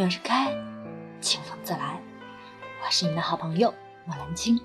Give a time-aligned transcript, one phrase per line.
[0.00, 0.50] 鸟是开，
[1.20, 2.00] 清风自来。
[2.82, 3.74] 我是你的好朋友
[4.06, 4.58] 莫兰青，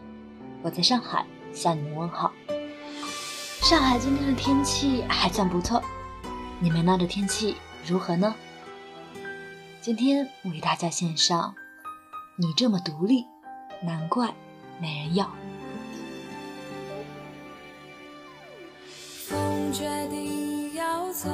[0.61, 2.31] 我在上海向你们问好。
[3.61, 5.83] 上海今天的天气还算不错，
[6.61, 8.33] 你们那的天气如何呢？
[9.81, 11.53] 今天为大家献上
[12.37, 13.25] 《你这么独立，
[13.83, 14.33] 难怪
[14.79, 15.25] 没人要》。
[19.27, 21.29] 风决定要走，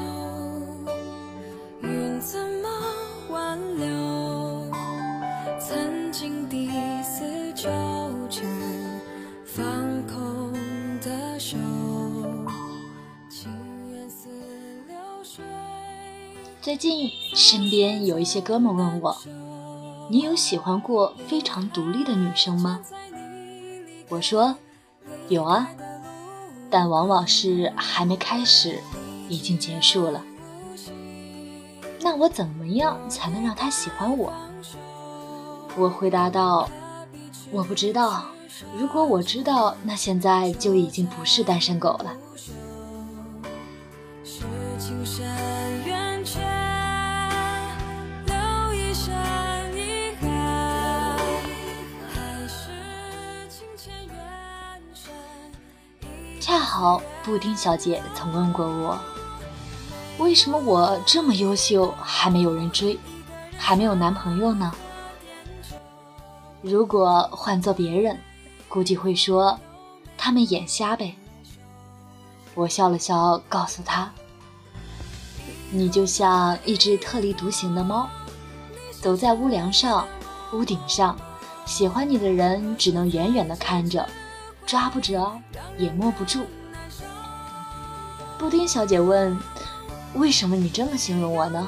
[16.62, 19.18] 最近身边有一些哥们问我
[20.12, 22.82] ：“你有喜欢过非常独立的女生吗？”
[24.10, 24.56] 我说
[25.28, 25.68] ：“有啊。”
[26.70, 28.80] 但往往是还没开始，
[29.28, 30.24] 已经结束了。
[32.00, 34.32] 那我怎么样才能让他喜欢我？
[35.76, 36.70] 我回答道
[37.52, 38.26] ：“我不知道。
[38.78, 42.14] 如果我知道，那现在就已经不是单身狗了。”
[44.24, 44.44] 是
[44.78, 45.04] 情
[56.52, 59.00] 恰好布丁小姐曾问过我，
[60.18, 63.00] 为什么我这么优秀还没有人追，
[63.58, 64.70] 还没有男朋友呢？
[66.62, 68.20] 如果换做别人，
[68.68, 69.58] 估计会说
[70.18, 71.16] 他们眼瞎呗。
[72.54, 74.12] 我笑了笑，告诉他
[75.72, 78.10] ：“你就像一只特立独行的猫，
[79.00, 80.06] 走在屋梁上、
[80.52, 81.18] 屋顶上，
[81.66, 84.06] 喜欢你的人只能远远的看着，
[84.66, 85.42] 抓不着，
[85.78, 86.46] 也摸不住。”
[88.38, 89.38] 布丁小姐问
[90.16, 91.68] ：“为什么你这么形容我呢？”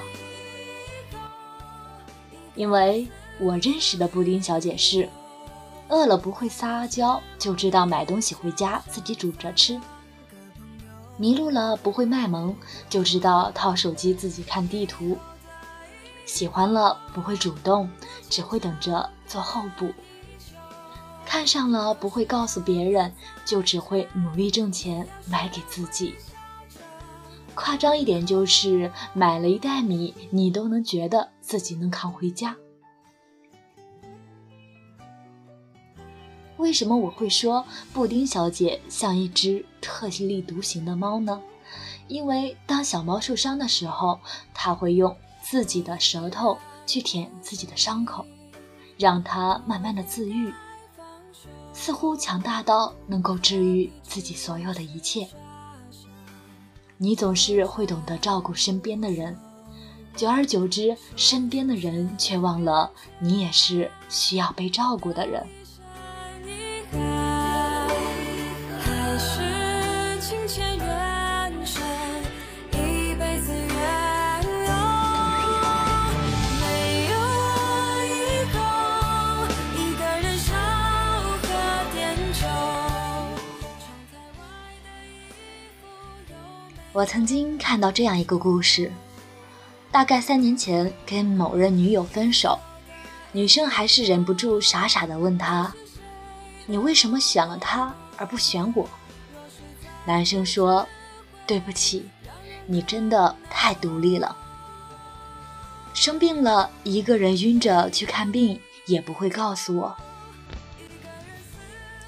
[2.55, 3.07] 因为
[3.39, 5.09] 我认识的布丁小姐是，
[5.89, 9.79] 饿了不会撒娇，就知道买东西回家自己煮着吃；
[11.17, 12.55] 迷路了不会卖萌，
[12.89, 15.17] 就知道掏手机自己看地图；
[16.25, 17.89] 喜欢了不会主动，
[18.29, 19.87] 只会等着做候补；
[21.33, 23.11] 看上了不会告诉别人，
[23.43, 26.13] 就只会努力挣钱买给自己。
[27.55, 32.55] 夸张一点，就是买了一袋米，你都能觉得自己能扛回家。
[36.57, 41.41] 为什么我会说布丁小姐像一只特立独行的猫呢？
[42.07, 44.19] 因为当小猫受伤的时候，
[44.53, 46.55] 它会用自己的舌头
[46.85, 48.23] 去舔自己的伤口，
[48.99, 50.53] 让它慢慢的自愈，
[51.73, 55.27] 似乎强大到能够治愈自己所有的一切。
[56.97, 59.37] 你总是会懂得照顾身边的人，
[60.15, 65.45] 久而久之，身边的人却忘了你也是需要被照顾的人。
[86.93, 88.91] 我曾经看到这样一个故事，
[89.91, 92.59] 大概三年前跟某任女友分手，
[93.31, 95.73] 女生还是忍不住傻傻的问他
[96.67, 98.87] ：“你为什么选了他而不选我？”
[100.05, 100.87] 男生说
[101.47, 102.07] ：“对不起，
[102.67, 104.37] 你真的太独立了。
[105.95, 109.95] 生病了，一个人晕着去看病也不会告诉我；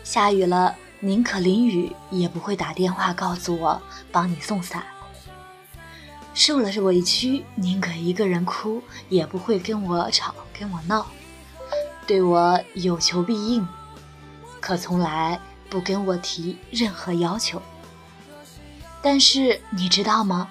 [0.03, 4.83] 下雨了，宁可淋雨也不会打电话告诉我帮你送伞。
[6.33, 11.05] 受了委屈，宁可一个人哭，也不会跟我吵跟我闹。
[12.05, 13.67] 对我有求必应，
[14.59, 15.39] 可从来
[15.69, 17.61] 不跟我提任何要求。
[19.01, 20.49] 但是你知道吗？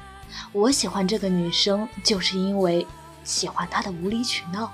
[0.52, 2.86] 我喜欢这个女生，就是因为
[3.22, 4.72] 喜欢她的无理取闹。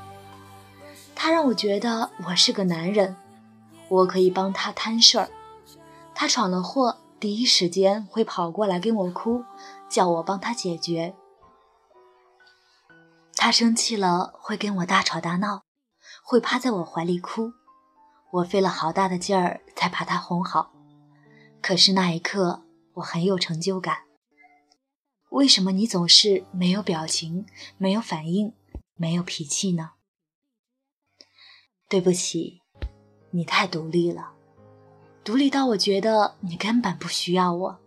[1.15, 3.17] 她让我觉得我是个男人，
[3.89, 5.29] 我可以帮她摊事儿。
[6.21, 9.43] 他闯了祸，第一时间会跑过来跟我哭，
[9.89, 11.17] 叫我帮他解决。
[13.33, 15.63] 他生气了，会跟我大吵大闹，
[16.23, 17.53] 会趴在我怀里哭。
[18.33, 20.75] 我费了好大的劲儿才把他哄好，
[21.63, 22.65] 可是那一刻
[22.97, 24.01] 我很有成就感。
[25.31, 27.47] 为什么你总是没有表情、
[27.79, 28.53] 没有反应、
[28.95, 29.93] 没有脾气呢？
[31.89, 32.61] 对不起，
[33.31, 34.35] 你太独立了，
[35.23, 37.79] 独立到我觉得你根本不需要我。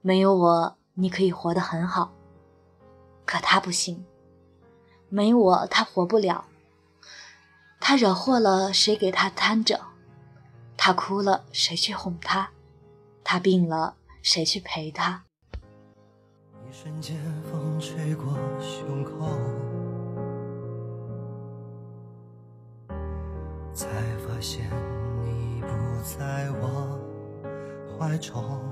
[0.00, 2.12] 没有我，你可以活得很好，
[3.24, 4.04] 可他不行。
[5.08, 6.46] 没我他活不了。
[7.78, 9.80] 他惹祸了，谁给他担着？
[10.76, 12.50] 他哭了，谁去哄他？
[13.22, 15.22] 他病了，谁去陪他？
[15.52, 19.28] 一瞬间，风吹过胸口，
[23.72, 23.86] 才
[24.16, 24.68] 发现
[26.06, 27.00] 在我
[27.98, 28.62] 怀中。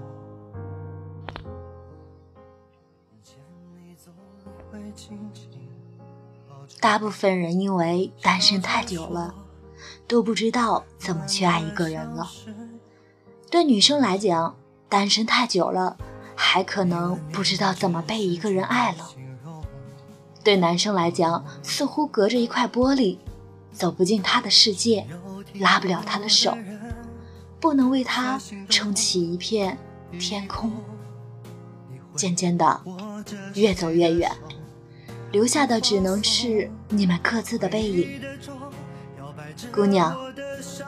[6.81, 9.35] 大部分人因为单身太久了，
[10.07, 12.31] 都不知道怎么去爱一个人了。
[13.51, 14.55] 对女生来讲，
[14.89, 15.97] 单身太久了，
[16.37, 19.11] 还可能不知道怎么被一个人爱了。
[20.45, 23.19] 对男生来讲，似乎隔着一块玻璃，
[23.73, 25.07] 走不进他的世界，
[25.55, 26.57] 拉不了他的手，
[27.65, 28.39] 不能为他
[28.69, 29.79] 撑起一片
[30.21, 30.71] 天空。
[32.15, 32.83] 渐渐的，
[33.55, 34.31] 越走越远，
[35.33, 38.21] 留下的只能是你们各自的背影。
[39.73, 40.15] 姑娘，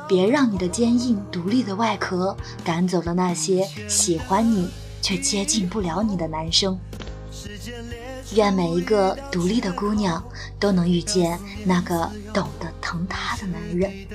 [0.07, 4.69] 别让你的坚硬独立的外壳赶走了那些喜欢你
[5.01, 6.79] 却接近不了你的男生。
[8.35, 10.23] 愿每一个独立的姑娘
[10.61, 14.07] 都能遇见那个懂得疼她的男人。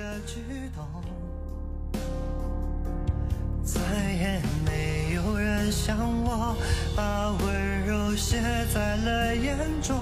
[5.71, 6.53] 像我，
[6.95, 8.41] 把温柔写
[8.73, 9.95] 在了眼中，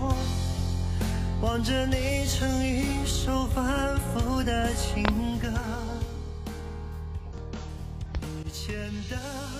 [1.42, 5.04] 望着你成一首反复的情
[5.40, 5.48] 歌。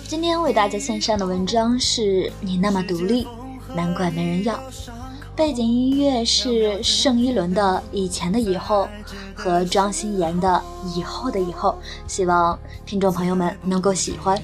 [0.08, 3.28] 今天为大家献上的文章是你那么独立，
[3.76, 4.60] 难怪没人要。
[5.36, 7.62] 背景音乐是盛一伦的
[7.92, 8.88] 《以前的以后》
[9.40, 10.60] 和庄心妍的
[10.98, 11.78] 《以后的以后》，
[12.12, 14.36] 希望听众朋友们能够喜欢。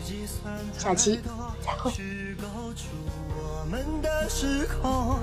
[0.78, 1.18] 下期
[1.66, 1.90] 再会。
[1.90, 2.86] 去勾出
[3.36, 5.18] 我们的时空，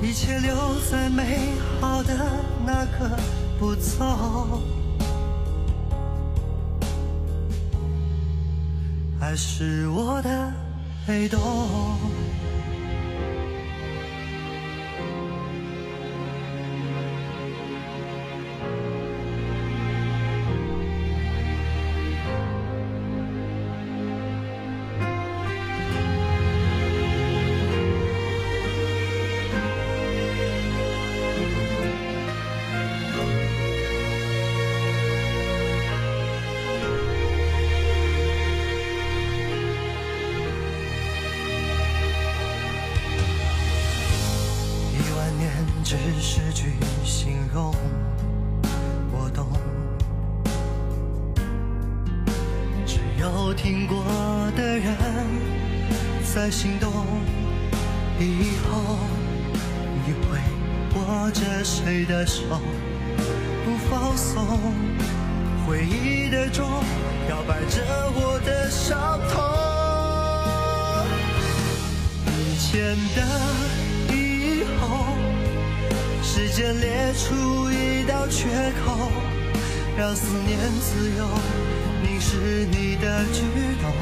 [0.00, 0.54] 一切留
[0.90, 2.14] 在美好的
[2.64, 3.10] 那刻
[3.58, 4.62] 不走。
[9.20, 10.52] 爱是我的
[11.04, 11.40] 黑洞。
[47.52, 47.74] 容，
[49.12, 49.46] 我懂。
[52.86, 54.04] 只有听过
[54.56, 54.96] 的人
[56.34, 57.06] 在心动。
[58.20, 58.98] 以后
[60.04, 60.40] 你会
[60.96, 62.42] 握着谁的手
[63.64, 64.44] 不放松？
[65.66, 66.66] 回忆的钟
[67.28, 67.82] 摇摆着
[68.14, 69.38] 我的伤痛。
[72.26, 73.22] 以前的
[76.58, 78.48] 间裂出一道缺
[78.84, 79.12] 口，
[79.96, 81.24] 让思念自由
[82.02, 83.42] 凝视你的举
[83.80, 83.92] 动。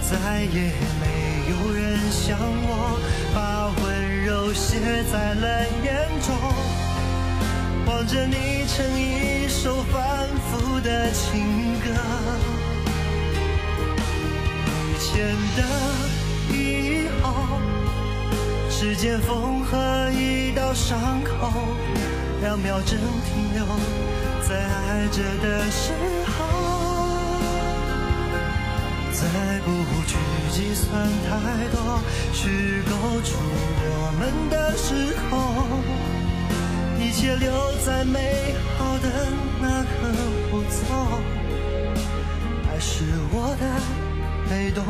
[0.00, 3.00] 再也没有人像我，
[3.34, 4.78] 把温柔写
[5.10, 6.36] 在了眼中，
[7.86, 11.90] 望着你成一首反复的情歌。
[14.86, 15.60] 以前的
[16.54, 17.58] 以后，
[18.70, 19.76] 时间缝合
[20.74, 21.50] 伤口，
[22.40, 23.64] 两秒针停留
[24.48, 25.92] 在爱着的时
[26.26, 26.30] 候。
[29.12, 29.26] 再
[29.66, 29.70] 不
[30.06, 30.16] 去
[30.50, 30.88] 计算
[31.28, 32.00] 太多，
[32.32, 33.36] 虚构出
[33.82, 35.30] 我们的时空，
[36.98, 37.50] 一切留
[37.84, 39.08] 在美好的
[39.60, 39.88] 那刻
[40.50, 40.78] 不走。
[42.70, 43.64] 爱是我的
[44.48, 44.80] 被动。